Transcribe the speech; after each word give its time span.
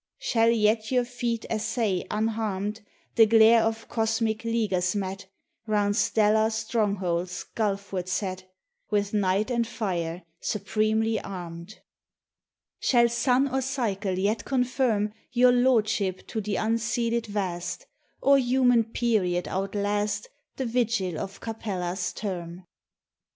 Shall 0.17 0.49
yet 0.49 0.89
your 0.89 1.05
feet 1.05 1.45
essay, 1.47 2.07
unharmed, 2.09 2.81
The 3.17 3.27
glare 3.27 3.61
of 3.61 3.87
cosmic 3.87 4.43
leaguers 4.43 4.95
met 4.95 5.27
Round 5.67 5.95
stellar 5.95 6.49
strongholds 6.49 7.45
gulfward 7.55 8.07
set, 8.07 8.51
With 8.89 9.13
night 9.13 9.51
and 9.51 9.67
fire 9.67 10.23
supremely 10.39 11.19
armed? 11.21 11.79
55 12.79 12.79
THE 12.79 12.79
TESTIMONY 12.79 12.79
OF 12.79 12.81
THE 12.81 12.87
SUNS. 12.87 12.89
Shall 12.89 13.23
sun 13.23 13.55
or 13.55 13.61
cycle 13.61 14.17
yet 14.17 14.43
confirm 14.43 15.13
Your 15.33 15.51
lordship 15.51 16.25
to 16.29 16.41
the 16.41 16.55
unceded 16.55 17.27
Vast, 17.27 17.85
Or 18.21 18.39
human 18.39 18.85
period 18.85 19.47
outlast 19.47 20.29
The 20.55 20.65
vigil 20.65 21.19
of 21.19 21.39
Capella's 21.41 22.11
term? 22.11 22.65